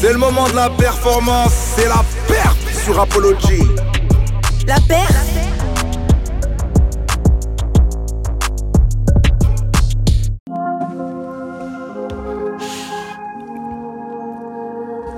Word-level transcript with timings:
C'est 0.00 0.12
le 0.12 0.18
moment 0.18 0.48
de 0.48 0.54
la 0.54 0.70
performance, 0.70 1.52
c'est 1.76 1.86
la 1.86 2.02
perte 2.26 2.56
sur 2.82 2.98
Apology. 2.98 3.60
La 4.66 4.76
perte 4.88 5.14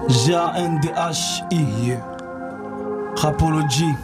G-A-N-D-H-I. 0.08 1.96
Rapology. 3.14 3.94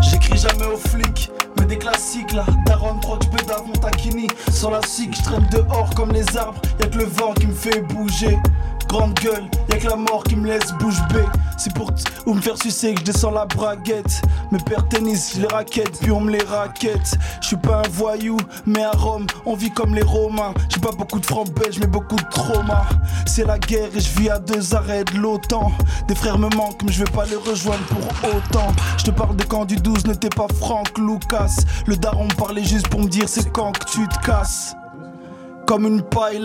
J'écris 0.00 0.38
jamais 0.38 0.66
aux 0.66 0.78
flics, 0.78 1.30
mais 1.58 1.66
des 1.66 1.78
classiques 1.78 2.32
là. 2.32 2.44
Daron, 2.66 2.98
Proch, 2.98 3.28
Bédave, 3.30 3.66
Montakini. 3.66 4.26
Sans 4.50 4.70
la 4.70 4.80
SIC, 4.82 5.16
je 5.16 5.22
traîne 5.22 5.46
dehors 5.50 5.90
comme 5.94 6.12
les 6.12 6.36
arbres. 6.36 6.60
Y'a 6.80 6.86
que 6.88 6.98
le 6.98 7.04
vent 7.04 7.32
qui 7.34 7.46
me 7.46 7.54
fait 7.54 7.80
bouger. 7.82 8.38
Grande 8.88 9.14
gueule, 9.14 9.44
y'a 9.70 9.78
que 9.78 9.86
la 9.88 9.96
mort 9.96 10.22
qui 10.24 10.36
me 10.36 10.46
laisse 10.46 10.72
bouche 10.80 11.00
bée. 11.12 11.24
C'est 11.56 11.72
pour 11.72 11.90
ou 12.26 12.34
me 12.34 12.40
faire 12.40 12.58
sucer 12.58 12.94
que 12.94 13.00
je 13.00 13.04
descends 13.04 13.30
la 13.30 13.46
braguette. 13.46 14.22
Mes 14.50 14.58
pères 14.58 14.86
tennis, 14.88 15.32
je 15.34 15.42
les 15.42 15.46
raquette, 15.46 15.98
puis 16.00 16.10
on 16.10 16.20
me 16.20 16.30
les 16.30 16.42
raquette. 16.42 17.16
Je 17.40 17.46
suis 17.46 17.56
pas 17.56 17.82
un 17.84 17.88
voyou, 17.90 18.36
mais 18.66 18.82
à 18.82 18.90
Rome, 18.90 19.26
on 19.44 19.54
vit 19.54 19.70
comme 19.70 19.94
les 19.94 20.02
Romains. 20.02 20.52
J'ai 20.68 20.80
pas 20.80 20.92
beaucoup 20.92 21.18
de 21.18 21.26
francs 21.26 21.50
belges, 21.52 21.78
mais 21.78 21.86
beaucoup 21.86 22.16
de 22.16 22.28
trauma. 22.30 22.86
C'est 23.26 23.44
la 23.44 23.58
guerre 23.58 23.88
et 23.94 24.00
je 24.00 24.18
vis 24.18 24.30
à 24.30 24.38
deux 24.38 24.74
arrêts 24.74 25.04
de 25.04 25.18
l'OTAN. 25.18 25.72
Des 26.08 26.14
frères 26.14 26.38
me 26.38 26.48
manquent, 26.56 26.82
mais 26.84 26.92
je 26.92 27.04
vais 27.04 27.10
pas 27.10 27.24
les 27.26 27.36
rejoindre 27.36 27.84
pour 27.84 28.30
autant. 28.30 28.72
Je 28.98 29.04
te 29.04 29.10
parle 29.10 29.36
de 29.36 29.44
quand 29.44 29.64
du 29.64 29.76
12, 29.76 30.06
ne 30.06 30.14
t'es 30.14 30.28
pas 30.28 30.46
Franck 30.60 30.98
Lucas. 30.98 31.56
Le 31.86 31.96
daron 31.96 32.24
me 32.24 32.34
parlait 32.34 32.64
juste 32.64 32.88
pour 32.88 33.00
me 33.00 33.08
dire 33.08 33.28
c'est 33.28 33.50
quand 33.50 33.72
que 33.72 33.84
tu 33.84 34.06
te 34.08 34.18
casses. 34.26 34.74
Comme 35.66 35.84
une 35.84 36.02
paille 36.02 36.40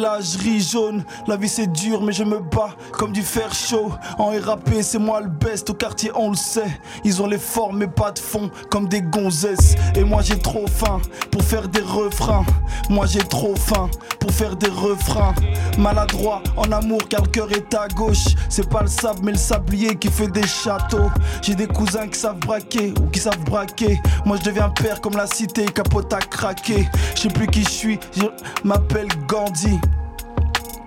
jaune. 0.60 1.04
La 1.28 1.38
vie 1.38 1.48
c'est 1.48 1.72
dur, 1.72 2.02
mais 2.02 2.12
je 2.12 2.24
me 2.24 2.40
bats 2.40 2.76
comme 2.92 3.12
du 3.12 3.22
fer 3.22 3.54
chaud. 3.54 3.92
En 4.18 4.32
RAP, 4.32 4.70
c'est 4.82 4.98
moi 4.98 5.22
le 5.22 5.30
best. 5.30 5.70
Au 5.70 5.74
quartier, 5.74 6.12
on 6.16 6.32
le 6.32 6.36
sait. 6.36 6.80
Ils 7.04 7.22
ont 7.22 7.28
les 7.28 7.38
formes, 7.38 7.78
mais 7.78 7.88
pas 7.88 8.12
de 8.12 8.20
fond, 8.20 8.50
comme 8.70 8.88
des 8.88 9.02
gonzesses. 9.02 9.76
Et 9.96 10.04
moi 10.04 10.22
j'ai 10.24 10.40
trop 10.40 10.66
faim 10.68 11.00
pour 11.30 11.44
faire 11.44 11.68
des 11.68 11.82
refrains. 11.82 12.46
Moi 12.90 13.06
j'ai 13.06 13.20
trop 13.20 13.56
faim 13.56 13.90
pour 14.20 14.32
faire 14.32 14.56
des 14.56 14.70
refrains. 14.70 15.36
Maladroit 15.78 16.42
en 16.58 16.72
amour, 16.72 17.02
car 17.08 17.22
le 17.22 17.28
cœur 17.28 17.52
est 17.52 17.74
à 17.76 17.88
gauche. 17.88 18.36
C'est 18.50 18.70
pas 18.70 18.82
le 18.82 18.88
sable, 18.88 19.20
mais 19.24 19.34
le 19.34 19.38
sablier 19.38 19.96
qui 19.96 20.10
fait 20.10 20.28
des 20.28 20.48
châteaux. 20.48 21.10
J'ai 21.42 21.56
des 21.56 21.68
cousins 21.68 22.08
qui 22.08 22.20
savent 22.20 22.40
braquer 22.40 22.94
ou 23.00 23.08
qui 23.08 23.20
savent 23.20 23.44
braquer. 23.46 24.02
Moi 24.26 24.38
je 24.38 24.50
deviens 24.50 24.70
père 24.70 25.00
comme 25.00 25.16
la 25.16 25.28
cité, 25.28 25.66
capote 25.66 26.12
à 26.12 26.20
craquer. 26.20 26.90
Je 27.16 27.22
sais 27.22 27.30
plus 27.30 27.48
qui 27.48 27.64
je 27.64 27.70
suis, 27.70 28.00
je 28.18 28.26
m'appelle 28.64 29.08
Gandhi. 29.28 29.80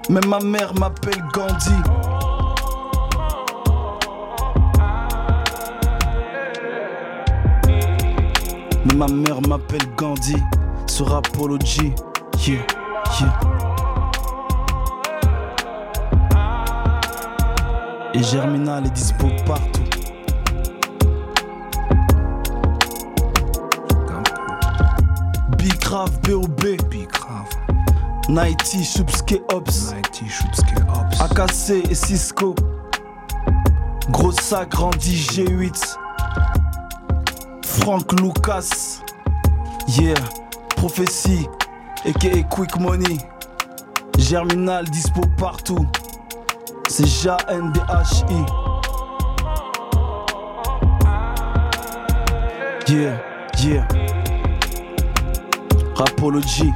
Même 0.09 0.27
ma 0.27 0.39
mère 0.41 0.75
m'appelle 0.79 1.23
Gandhi. 1.33 1.71
Mais 8.85 8.95
ma 8.95 9.07
mère 9.09 9.41
m'appelle 9.49 9.95
Gandhi. 9.97 10.37
Sur 10.87 11.15
Apology. 11.15 11.93
Yeah, 12.47 12.59
yeah. 13.21 13.41
Et 18.13 18.23
Germinal 18.23 18.87
est 18.87 18.91
dispo 18.91 19.27
partout. 19.47 19.81
Big 25.59 25.79
Grave, 25.81 26.21
B.O.B. 26.21 26.77
Nighty, 28.29 28.83
Shubske 28.83 29.41
Ops. 29.53 29.93
Nighty, 29.93 30.27
Shubske 30.29 30.77
Ops. 30.89 31.21
AKC 31.21 31.91
et 31.91 31.95
Cisco. 31.95 32.55
Gros 34.11 34.33
sac 34.33 34.75
Randy 34.75 35.17
G8. 35.17 35.97
Frank 37.65 38.13
Lucas. 38.21 39.03
Yeah. 39.89 40.15
Prophétie. 40.77 41.47
aka 42.07 42.43
Quick 42.45 42.79
Money. 42.81 43.19
Germinal 44.19 44.89
dispo 44.89 45.21
partout. 45.37 45.87
C'est 46.89 47.07
J-A-N-D-H-I. 47.07 48.45
Yeah, 52.89 53.19
yeah. 53.63 53.89
Rapology. 55.97 56.73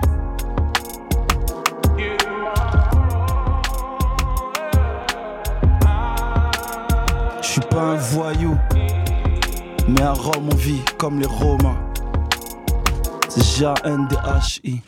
Mais 9.88 10.02
à 10.02 10.12
Rome 10.12 10.48
on 10.52 10.56
vit 10.56 10.82
comme 10.98 11.20
les 11.20 11.26
Romains. 11.26 11.78
C'est 13.28 13.44
J-A-N-D-H-I. 13.44 14.82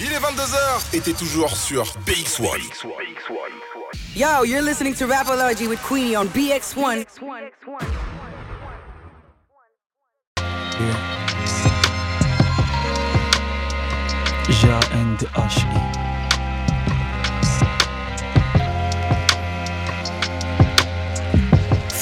Il 0.00 0.06
est 0.06 0.18
22h 0.18 0.96
et 0.96 1.00
t'es 1.00 1.12
toujours 1.12 1.56
sur 1.56 1.84
BX1. 2.06 2.58
Yo, 4.16 4.44
you're 4.44 4.62
listening 4.62 4.94
to 4.94 5.06
Rapology 5.06 5.66
with 5.68 5.80
Queenie 5.82 6.16
on 6.16 6.26
BX1. 6.26 7.06
G-A-N-D-H-I. 14.48 16.01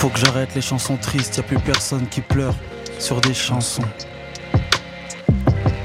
Faut 0.01 0.09
que 0.09 0.19
j'arrête 0.19 0.55
les 0.55 0.63
chansons 0.63 0.97
tristes, 0.97 1.37
y 1.37 1.41
a 1.41 1.43
plus 1.43 1.59
personne 1.59 2.09
qui 2.09 2.23
pleure 2.23 2.55
sur 2.99 3.21
des 3.21 3.35
chansons. 3.35 3.85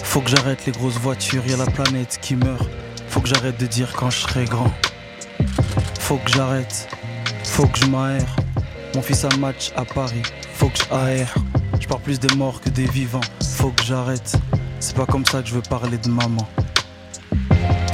Faut 0.06 0.22
que 0.22 0.30
j'arrête 0.30 0.66
les 0.66 0.72
grosses 0.72 0.98
voitures, 0.98 1.46
y 1.46 1.52
a 1.52 1.58
la 1.58 1.66
planète 1.66 2.18
qui 2.22 2.38
meurt. 2.38 2.66
Faut 3.10 3.20
que 3.20 3.28
j'arrête 3.28 3.60
de 3.60 3.66
dire 3.66 3.92
quand 3.92 4.10
je 4.10 4.20
serai 4.20 4.46
grand. 4.46 4.72
Faut 6.00 6.16
que 6.16 6.32
j'arrête, 6.32 6.88
faut 7.44 7.68
que 7.68 7.78
je 7.78 7.88
m'aère. 7.88 8.38
Mon 8.94 9.02
fils 9.02 9.26
a 9.26 9.36
match 9.36 9.74
à 9.76 9.84
Paris, 9.84 10.24
faut 10.54 10.70
que 10.70 10.78
j'aère. 10.90 11.36
Je 11.82 11.86
parle 11.86 12.02
plus 12.02 12.18
des 12.18 12.34
morts 12.38 12.62
que 12.62 12.70
des 12.70 12.86
vivants, 12.86 13.20
faut 13.58 13.72
que 13.72 13.84
j'arrête. 13.84 14.38
C'est 14.80 14.96
pas 14.96 15.06
comme 15.06 15.26
ça 15.26 15.42
que 15.42 15.50
je 15.50 15.56
veux 15.56 15.62
parler 15.70 15.98
de 15.98 16.10
maman. 16.10 16.48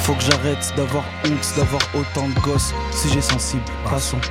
Faut 0.02 0.14
que 0.14 0.24
j'arrête 0.30 0.72
d'avoir 0.78 1.04
honte 1.26 1.54
d'avoir 1.58 1.82
autant 1.96 2.30
de 2.30 2.40
gosses. 2.42 2.76
Sujet 2.92 3.22
sensible, 3.22 3.64
passons. 3.90 4.22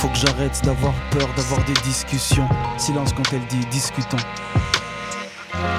Faut 0.00 0.08
que 0.08 0.16
j'arrête 0.16 0.58
d'avoir 0.64 0.94
peur 1.10 1.28
d'avoir 1.36 1.62
des 1.66 1.74
discussions. 1.84 2.48
Silence 2.78 3.12
quand 3.12 3.34
elle 3.34 3.46
dit 3.48 3.66
discutons. 3.70 4.16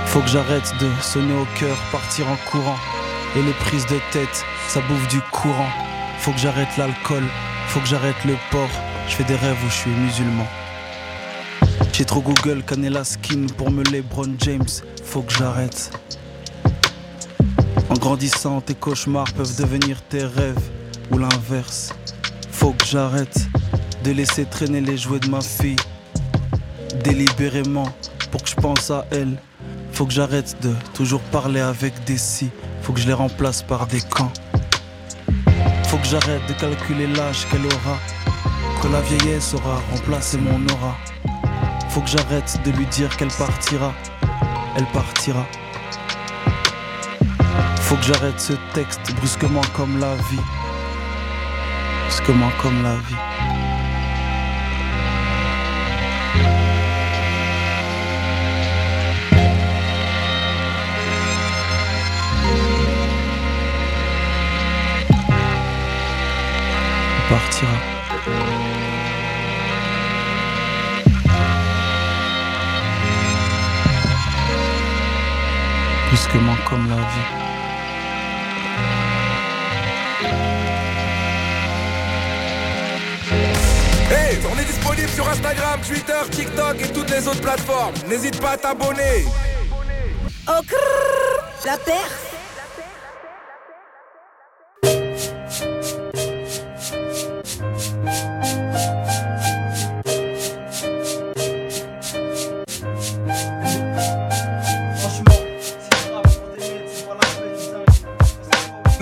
Faut 0.06 0.20
que 0.20 0.28
j'arrête 0.28 0.72
de 0.80 0.88
sonner 1.02 1.34
au 1.34 1.48
cœur, 1.58 1.76
partir 1.92 2.28
en 2.28 2.36
courant. 2.52 2.78
Et 3.36 3.42
les 3.42 3.54
prises 3.54 3.88
de 3.88 3.98
tête, 4.12 4.46
ça 4.68 4.80
bouffe 4.82 5.08
du 5.08 5.22
courant. 5.32 5.72
Faut 6.20 6.32
que 6.34 6.38
j'arrête 6.38 6.68
l'alcool, 6.78 7.24
faut 7.70 7.80
que 7.80 7.88
j'arrête 7.88 8.24
le 8.24 8.36
porc. 8.52 8.70
Je 9.10 9.16
fais 9.16 9.24
des 9.24 9.36
rêves 9.36 9.58
où 9.66 9.70
je 9.72 9.76
suis 9.76 9.90
musulman. 9.90 10.46
J'ai 11.92 12.06
trop 12.06 12.22
Google 12.22 12.62
Canela 12.62 13.04
Skin 13.04 13.48
pour 13.58 13.72
me 13.72 13.84
LeBron 13.86 14.36
James. 14.38 14.70
Faut 15.04 15.24
que 15.24 15.34
j'arrête. 15.34 15.90
En 17.90 17.96
grandissant, 17.96 18.62
tes 18.62 18.76
cauchemars 18.76 19.34
peuvent 19.34 19.58
devenir 19.58 20.00
tes 20.04 20.26
rêves 20.26 20.70
ou 21.10 21.18
l'inverse. 21.18 21.92
Faut 22.52 22.74
que 22.74 22.86
j'arrête 22.86 23.48
de 24.04 24.12
laisser 24.12 24.46
traîner 24.46 24.82
les 24.82 24.98
jouets 24.98 25.20
de 25.20 25.30
ma 25.30 25.42
fille 25.42 25.76
délibérément 27.04 27.88
pour 28.32 28.44
que 28.44 28.50
je 28.50 28.56
pense 28.56 28.90
à 28.92 29.06
elle. 29.12 29.38
Faut 29.92 30.06
que 30.06 30.14
j'arrête 30.14 30.56
de 30.62 30.74
toujours 30.94 31.22
parler 31.22 31.60
avec 31.60 32.04
des 32.06 32.18
si. 32.18 32.50
Faut 32.82 32.94
que 32.94 33.00
je 33.00 33.08
les 33.08 33.14
remplace 33.14 33.62
par 33.62 33.88
des 33.88 34.02
camps. 34.02 34.32
Faut 35.86 35.98
que 35.98 36.08
j'arrête 36.08 36.42
de 36.48 36.54
calculer 36.54 37.08
l'âge 37.08 37.46
qu'elle 37.50 37.66
aura. 37.66 37.98
Que 38.82 38.88
la 38.88 39.02
vieillesse 39.02 39.54
aura 39.54 39.82
remplacé 39.92 40.38
mon 40.38 40.64
aura. 40.74 40.96
Faut 41.90 42.02
que 42.02 42.10
j'arrête 42.10 42.60
de 42.66 42.72
lui 42.72 42.86
dire 42.88 43.16
qu'elle 43.18 43.32
partira. 43.38 43.94
Elle 44.78 44.86
partira. 44.88 45.46
Faut 47.82 47.96
que 47.98 48.04
j'arrête 48.04 48.40
ce 48.40 48.54
texte 48.74 49.14
brusquement 49.18 49.62
comme 49.76 50.00
la 50.00 50.16
vie. 50.16 50.46
Brusquement 52.08 52.52
comme 52.62 52.82
la 52.82 52.96
vie. 52.96 53.61
réussira. 67.62 67.78
Brusquement 76.08 76.56
comme 76.70 76.90
la 76.90 76.96
vie. 76.96 77.02
Hey, 84.12 84.40
on 84.54 84.60
est 84.60 84.66
disponible 84.66 85.10
sur 85.10 85.28
Instagram, 85.30 85.80
Twitter, 85.88 86.14
TikTok 86.30 86.82
et 86.82 86.88
toutes 86.92 87.10
les 87.10 87.28
autres 87.28 87.42
plateformes. 87.42 87.94
N'hésite 88.10 88.42
pas 88.42 88.52
à 88.52 88.58
t'abonner. 88.58 89.26
Oh, 90.48 90.62
crrr, 90.68 91.66
la 91.66 91.78
terre 91.78 92.31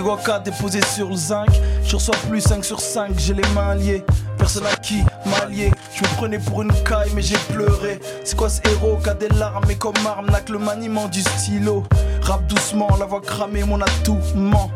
perf 0.02 0.42
déposé 0.42 0.80
sur 0.82 1.08
le 1.08 1.16
zinc. 1.16 1.48
Je 1.84 1.96
reçois 1.96 2.16
plus 2.28 2.40
5 2.40 2.64
sur 2.64 2.80
5, 2.80 3.12
j'ai 3.18 3.34
les 3.34 3.48
mains 3.54 3.74
liées. 3.74 4.04
Personne 4.38 4.66
à 4.66 4.76
qui 4.76 5.02
m'allier. 5.26 5.70
Je 5.94 6.02
me 6.02 6.16
prenais 6.16 6.38
pour 6.38 6.62
une 6.62 6.72
caille, 6.84 7.10
mais 7.14 7.22
j'ai 7.22 7.36
pleuré. 7.52 8.00
C'est 8.24 8.36
quoi 8.36 8.48
ce 8.48 8.60
héros 8.68 8.98
qui 9.02 9.10
a 9.10 9.14
des 9.14 9.28
larmes 9.28 9.70
et 9.70 9.76
comme 9.76 9.94
arme 10.06 10.30
n'a 10.30 10.40
que 10.40 10.52
le 10.52 10.58
maniement 10.58 11.08
du 11.08 11.20
stylo? 11.20 11.84
Rap 12.22 12.46
doucement, 12.46 12.88
la 12.98 13.06
voix 13.06 13.20
cramée, 13.20 13.64
mon 13.64 13.80
atout 13.80 14.18
ment 14.34 14.70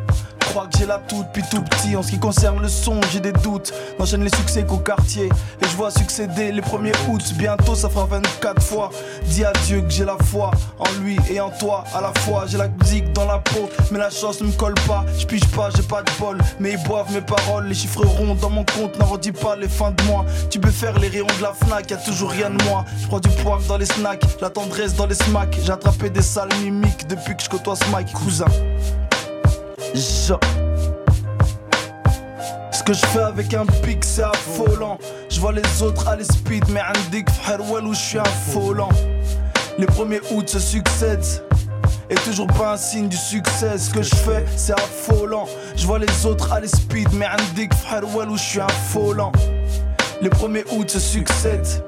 crois 0.55 0.69
que 0.69 0.79
j'ai 0.79 0.87
la 0.87 0.99
toute 0.99 1.27
depuis 1.27 1.43
tout 1.51 1.63
petit. 1.63 1.97
En 1.97 2.03
ce 2.03 2.13
qui 2.13 2.19
concerne 2.19 2.63
le 2.63 2.69
son, 2.69 3.01
j'ai 3.13 3.19
des 3.19 3.33
doutes. 3.33 3.75
J'enchaîne 3.99 4.23
les 4.23 4.37
succès 4.37 4.63
qu'au 4.63 4.77
quartier. 4.77 5.25
Et 5.25 5.65
je 5.69 5.77
vois 5.77 5.91
succéder 5.91 6.53
les 6.53 6.61
premiers 6.61 6.93
août. 7.09 7.23
Bientôt, 7.37 7.75
ça 7.75 7.89
fera 7.89 8.07
24 8.07 8.63
fois. 8.63 8.91
Dis 9.25 9.45
à 9.45 9.53
Dieu 9.67 9.81
que 9.81 9.91
j'ai 9.91 10.05
la 10.05 10.17
foi 10.17 10.53
en 10.79 10.89
lui 11.03 11.19
et 11.29 11.41
en 11.41 11.51
toi 11.51 11.83
à 11.93 12.01
la 12.01 12.13
fois. 12.21 12.45
J'ai 12.47 12.59
la 12.59 12.69
musique 12.69 13.13
dans 13.15 13.25
la 13.25 13.39
peau, 13.39 13.69
mais 13.91 13.99
la 13.99 14.11
chance 14.11 14.41
ne 14.43 14.47
me 14.47 14.53
colle 14.53 14.75
pas. 14.87 15.05
Je 15.19 15.27
pige 15.27 15.45
pas, 15.49 15.71
j'ai 15.75 15.83
pas 15.83 16.03
de 16.03 16.11
bol. 16.21 16.39
Mais 16.61 16.75
ils 16.75 16.83
boivent 16.85 17.13
mes 17.13 17.21
paroles. 17.21 17.67
Les 17.67 17.75
chiffres 17.75 18.05
ronds 18.05 18.37
dans 18.37 18.51
mon 18.51 18.65
compte 18.65 18.97
n'arrondis 18.97 19.33
pas 19.33 19.57
les 19.57 19.69
fins 19.69 19.91
de 19.91 20.03
mois. 20.05 20.25
Tu 20.51 20.61
peux 20.61 20.71
faire 20.71 20.97
les 21.01 21.09
rayons 21.09 21.27
de 21.37 21.43
la 21.43 21.53
Fnac, 21.53 21.91
y 21.91 21.95
a 21.95 21.97
toujours 21.97 22.31
rien 22.31 22.51
de 22.51 22.63
moi. 22.63 22.85
Je 23.03 23.09
prends 23.09 23.19
du 23.19 23.31
poivre 23.43 23.67
dans 23.67 23.77
les 23.77 23.87
snacks, 23.87 24.25
la 24.41 24.51
tendresse 24.51 24.95
dans 24.95 25.07
les 25.07 25.17
smacks. 25.17 25.59
J'ai 25.65 25.73
attrapé 25.73 26.11
des 26.11 26.23
sales 26.23 26.55
mimiques 26.63 27.09
depuis 27.09 27.37
que 27.37 27.43
je 27.43 27.49
côtoie 27.49 27.75
cousin. 28.13 28.47
Ce 29.95 30.33
que 32.85 32.93
je 32.93 33.07
fais 33.07 33.23
avec 33.23 33.55
un 33.55 33.65
pic 33.65 34.05
c'est 34.05 34.25
affolant 34.25 34.99
Je 35.31 35.39
vois 35.39 35.53
les 35.53 35.83
autres 35.83 36.09
aller 36.09 36.25
speed 36.25 36.69
mais 36.71 36.81
un 36.81 36.93
dick 37.13 37.29
où 37.29 37.95
je 37.95 37.99
suis 37.99 38.19
affolant 38.19 38.89
Les 39.79 39.87
premiers 39.87 40.21
août 40.33 40.49
se 40.49 40.59
succèdent 40.59 41.45
et 42.11 42.17
toujours 42.17 42.49
pas 42.49 42.75
un 42.75 42.77
signe 42.77 43.09
du 43.09 43.17
succès. 43.17 43.79
Ce 43.79 43.89
que 43.89 44.03
je 44.03 44.15
fais, 44.15 44.45
c'est 44.57 44.75
affolant. 44.75 45.47
Je 45.75 45.87
vois 45.87 45.99
les 45.99 46.27
autres 46.27 46.53
aller 46.53 46.69
speed, 46.69 47.09
mais 47.15 47.25
un 47.25 47.37
dick 47.55 47.73
où 47.73 48.37
je 48.37 48.43
suis 48.43 48.61
affolant. 48.61 49.33
Les 50.21 50.29
premiers 50.29 50.65
août 50.71 50.91
se 50.91 51.01
succèdent. 51.01 51.83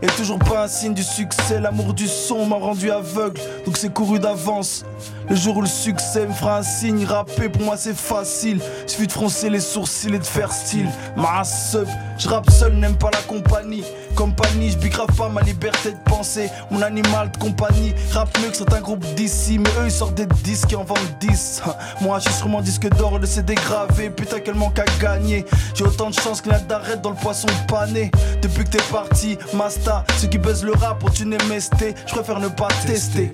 Et 0.00 0.06
toujours 0.06 0.38
pas 0.40 0.64
un 0.64 0.68
signe 0.68 0.94
du 0.94 1.04
succès. 1.04 1.60
L'amour 1.60 1.94
du 1.94 2.08
son 2.08 2.46
m'a 2.46 2.56
rendu 2.56 2.90
aveugle, 2.90 3.40
donc 3.64 3.76
c'est 3.76 3.92
couru 3.92 4.18
d'avance. 4.18 4.84
Le 5.28 5.36
jour 5.36 5.56
où 5.56 5.62
le 5.62 5.68
succès 5.68 6.26
me 6.26 6.32
fera 6.32 6.58
un 6.58 6.62
signe, 6.62 7.04
rapper 7.04 7.48
pour 7.48 7.62
moi 7.62 7.76
c'est 7.76 7.96
facile. 7.96 8.60
Suffit 8.86 9.06
de 9.06 9.12
froncer 9.12 9.50
les 9.50 9.60
sourcils 9.60 10.14
et 10.14 10.18
de 10.18 10.24
faire 10.24 10.52
style. 10.52 10.88
Ma 11.16 11.44
sub, 11.44 11.86
je 12.18 12.28
rappe 12.28 12.50
seul, 12.50 12.74
n'aime 12.74 12.96
pas 12.96 13.10
la 13.10 13.20
compagnie. 13.22 13.84
Compagnie, 14.14 14.70
je 14.70 14.88
grave 14.88 15.14
pas 15.16 15.28
ma 15.28 15.40
liberté 15.40 15.92
de 15.92 16.10
penser. 16.10 16.50
Mon 16.70 16.82
animal 16.82 17.30
de 17.30 17.36
compagnie, 17.38 17.94
rap 18.12 18.28
mieux 18.40 18.50
que 18.50 18.56
certains 18.56 18.80
groupes 18.80 19.04
d'ici. 19.14 19.58
Mais 19.58 19.70
eux 19.80 19.86
ils 19.86 19.90
sortent 19.90 20.14
des 20.14 20.26
disques 20.26 20.72
et 20.72 20.76
en 20.76 20.84
vendent 20.84 20.98
10. 21.20 21.62
Moi 22.00 22.18
je 22.18 22.28
suis 22.28 22.38
sur 22.38 22.48
mon 22.48 22.60
disque 22.60 22.88
d'or, 22.96 23.18
le 23.18 23.26
CD 23.26 23.54
gravé. 23.54 24.10
Putain, 24.10 24.40
quel 24.40 24.54
manque 24.54 24.78
à 24.78 24.84
gagner. 25.00 25.46
J'ai 25.74 25.84
autant 25.84 26.10
de 26.10 26.14
chance 26.14 26.40
que 26.40 26.50
la 26.50 26.58
d'arrêt 26.58 26.96
dans 26.96 27.10
le 27.10 27.16
poisson 27.16 27.48
pané. 27.68 28.10
Depuis 28.42 28.64
que 28.64 28.70
t'es 28.70 28.82
parti, 28.90 29.38
Masta, 29.54 30.04
ceux 30.18 30.28
qui 30.28 30.38
baissent 30.38 30.64
le 30.64 30.72
rap, 30.72 31.02
tu 31.14 31.24
n'es 31.26 31.42
mesté. 31.48 31.94
Je 32.06 32.12
préfère 32.12 32.40
ne 32.40 32.48
pas 32.48 32.68
tester. 32.86 33.32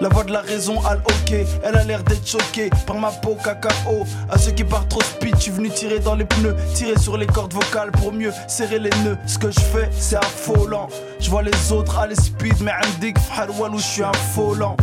La 0.00 0.08
voix 0.08 0.24
de 0.24 0.32
la 0.32 0.40
raison 0.40 0.80
le 0.80 0.98
hockey, 1.12 1.44
elle 1.62 1.76
a 1.76 1.84
l'air 1.84 2.02
d'être 2.02 2.26
choquée 2.26 2.70
par 2.86 2.96
ma 2.96 3.10
peau 3.10 3.36
cacao. 3.44 4.06
À 4.30 4.38
ceux 4.38 4.52
qui 4.52 4.64
partent 4.64 4.88
trop 4.88 5.02
speed, 5.02 5.36
je 5.36 5.42
suis 5.42 5.50
venu 5.50 5.68
tirer 5.68 5.98
dans 5.98 6.14
les 6.14 6.24
pneus, 6.24 6.56
tirer 6.74 6.98
sur 6.98 7.18
les 7.18 7.26
cordes 7.26 7.52
vocales 7.52 7.90
pour 7.90 8.10
mieux 8.10 8.32
serrer 8.48 8.78
les 8.78 8.90
nœuds. 9.04 9.18
Ce 9.26 9.36
que 9.36 9.50
je 9.50 9.60
fais, 9.60 9.90
c'est 9.92 10.16
affolant. 10.16 10.88
Je 11.20 11.28
vois 11.28 11.42
les 11.42 11.72
autres 11.72 11.98
aller 11.98 12.14
speed, 12.14 12.62
mais 12.62 12.70
un 12.70 12.98
dick 12.98 13.18
où 13.18 13.78
je 13.78 13.82
suis 13.82 14.02
affolant. 14.02 14.74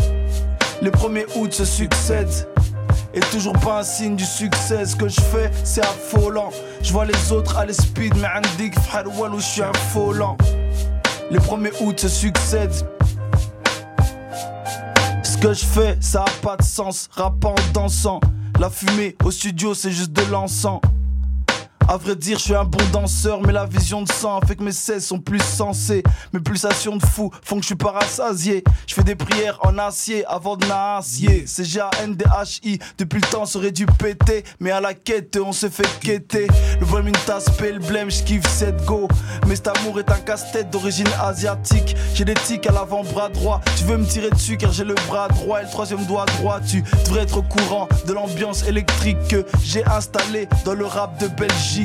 Les 0.83 0.91
premiers 0.91 1.25
août 1.35 1.51
se 1.51 1.65
succèdent. 1.65 2.47
Et 3.15 3.19
toujours 3.21 3.53
pas 3.53 3.79
un 3.79 3.83
signe 3.83 4.15
du 4.15 4.25
succès, 4.25 4.85
ce 4.85 4.95
que 4.95 5.07
je 5.07 5.19
fais 5.19 5.49
c'est 5.63 5.81
affolant 5.81 6.51
Je 6.83 6.91
vois 6.91 7.05
les 7.05 7.31
autres 7.31 7.57
aller 7.57 7.73
speed 7.73 8.13
mais 8.17 8.27
un 8.27 8.41
dick 8.57 8.75
où 8.75 9.39
je 9.39 9.41
suis 9.41 9.61
affolant 9.63 10.37
Les 11.31 11.39
premiers 11.39 11.71
août 11.79 11.99
se 11.99 12.09
succèdent 12.09 12.85
ce 15.37 15.47
que 15.47 15.53
je 15.53 15.65
fais, 15.65 15.97
ça 15.99 16.23
a 16.23 16.41
pas 16.41 16.57
de 16.57 16.63
sens. 16.63 17.09
Rappant 17.11 17.55
dansant. 17.73 18.19
La 18.59 18.69
fumée 18.69 19.15
au 19.23 19.31
studio, 19.31 19.73
c'est 19.73 19.91
juste 19.91 20.11
de 20.11 20.23
l'encens. 20.31 20.81
À 21.89 21.95
vrai 21.95 22.17
dire, 22.17 22.37
je 22.37 22.43
suis 22.43 22.55
un 22.55 22.65
bon 22.65 22.83
danseur, 22.91 23.39
mais 23.41 23.53
la 23.53 23.65
vision 23.65 24.01
de 24.01 24.11
sang 24.11 24.41
fait 24.45 24.57
que 24.57 24.63
mes 24.63 24.73
16 24.73 25.05
sont 25.05 25.19
plus 25.19 25.39
sensées. 25.39 26.03
Mes 26.33 26.41
pulsations 26.41 26.97
de 26.97 27.05
fou 27.05 27.31
font 27.41 27.55
que 27.55 27.61
je 27.61 27.67
suis 27.67 27.75
pas 27.75 27.91
rassasié. 27.91 28.65
Je 28.85 28.93
fais 28.93 29.05
des 29.05 29.15
prières 29.15 29.57
en 29.63 29.77
acier 29.77 30.25
avant 30.25 30.57
de 30.57 30.65
nacier. 30.65 31.45
C'est 31.47 31.63
G-A-N-D-H-I, 31.63 32.79
depuis 32.97 33.21
le 33.21 33.27
temps, 33.29 33.45
ça 33.45 33.57
aurait 33.59 33.71
dû 33.71 33.85
péter. 33.85 34.43
Mais 34.59 34.71
à 34.71 34.81
la 34.81 34.93
quête, 34.93 35.39
on 35.41 35.53
se 35.53 35.69
fait 35.69 35.87
quêter. 36.01 36.47
Le 36.81 36.85
volume 36.85 37.07
une 37.07 37.13
tasse, 37.25 37.45
le 37.61 37.79
blême, 37.79 38.11
j'kiffe 38.11 38.45
cette 38.49 38.83
go. 38.83 39.07
Mais 39.47 39.55
cet 39.55 39.69
amour 39.69 39.97
est 39.99 40.11
un 40.11 40.19
casse-tête 40.19 40.69
d'origine 40.69 41.07
asiatique. 41.21 41.95
J'ai 42.13 42.25
des 42.25 42.33
tics 42.33 42.67
à 42.67 42.73
l'avant-bras 42.73 43.29
droit. 43.29 43.61
Tu 43.77 43.85
veux 43.85 43.95
me 43.95 44.05
tirer 44.05 44.29
dessus 44.29 44.57
car 44.57 44.73
j'ai 44.73 44.83
le 44.83 44.95
bras 45.07 45.29
droit 45.29 45.61
et 45.61 45.63
le 45.63 45.69
troisième 45.69 46.05
doigt 46.05 46.25
droit. 46.37 46.59
Tu 46.59 46.83
devrais 47.05 47.21
être 47.21 47.37
au 47.37 47.43
courant 47.43 47.87
de 48.05 48.11
l'ambiance 48.11 48.67
électrique 48.67 49.17
que 49.29 49.45
j'ai 49.63 49.85
installée 49.85 50.49
dans 50.65 50.73
le 50.73 50.85
rap 50.85 51.17
de 51.21 51.27
Belgique. 51.27 51.76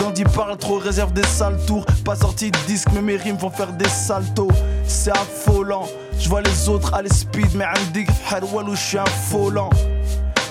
Gandhi 0.00 0.24
parle 0.24 0.56
trop, 0.56 0.78
réserve 0.78 1.12
des 1.12 1.24
sales 1.24 1.58
tours. 1.66 1.84
Pas 2.04 2.16
sorti 2.16 2.50
de 2.50 2.58
disque, 2.66 2.88
mais 2.92 3.02
mes 3.02 3.16
rimes 3.16 3.36
vont 3.36 3.50
faire 3.50 3.72
des 3.72 3.88
saltos. 3.88 4.50
C'est 4.84 5.12
affolant. 5.12 5.86
Je 6.18 6.28
vois 6.28 6.42
les 6.42 6.68
autres 6.68 6.92
aller 6.94 7.12
speed, 7.12 7.54
mais 7.54 7.64
un 7.64 7.92
dig 7.92 8.08
où 8.42 8.74
je 8.74 8.80
suis 8.80 8.98
affolant. 8.98 9.70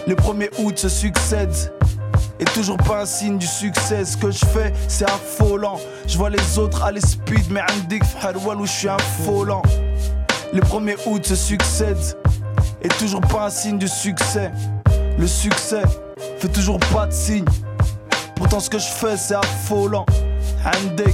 Les 0.07 0.15
premiers 0.15 0.49
août 0.59 0.77
se 0.77 0.87
succèdent. 0.87 1.73
Et 2.39 2.45
toujours 2.45 2.77
pas 2.77 3.01
un 3.01 3.05
signe 3.05 3.37
du 3.37 3.47
succès. 3.47 4.05
Ce 4.05 4.15
que 4.15 4.31
je 4.31 4.45
fais, 4.45 4.71
c'est 4.87 5.09
affolant. 5.09 5.77
Je 6.07 6.17
vois 6.17 6.29
les 6.29 6.57
autres 6.57 6.83
aller 6.83 7.01
speed, 7.01 7.51
mais 7.51 7.61
un 7.61 7.87
dig 7.89 8.03
où 8.23 8.65
je 8.65 8.71
suis 8.71 8.87
affolant. 8.87 9.63
Les 10.53 10.61
premiers 10.61 10.95
août 11.05 11.25
se 11.25 11.35
succèdent. 11.35 12.17
Et 12.81 12.87
toujours 12.87 13.21
pas 13.21 13.47
un 13.47 13.49
signe 13.49 13.77
du 13.77 13.89
succès. 13.89 14.51
Le 15.17 15.27
succès 15.27 15.83
fait 16.37 16.47
toujours 16.47 16.79
pas 16.79 17.07
de 17.07 17.11
signe. 17.11 17.45
Pourtant, 18.39 18.61
ce 18.61 18.69
que 18.69 18.79
je 18.79 18.87
fais, 18.87 19.17
c'est 19.17 19.35
affolant. 19.35 20.05
Handek, 20.65 21.13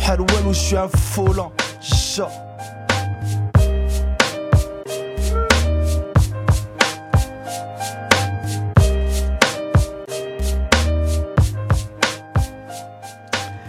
Harwell, 0.00 0.46
où 0.46 0.54
je 0.54 0.58
suis 0.58 0.76
affolant. 0.76 1.52
Chat. 1.78 2.30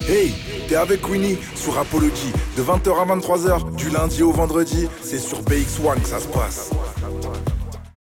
Hey, 0.07 0.33
t'es 0.69 0.77
avec 0.77 1.01
Queenie 1.01 1.37
sur 1.53 1.77
Apology 1.77 2.31
de 2.55 2.63
20h 2.63 2.97
à 2.97 3.15
23h 3.17 3.75
du 3.75 3.89
lundi 3.89 4.23
au 4.23 4.31
vendredi, 4.31 4.87
c'est 5.03 5.19
sur 5.19 5.41
BX1 5.41 5.99
que 6.01 6.07
ça 6.07 6.21
se 6.21 6.27
passe. 6.27 6.71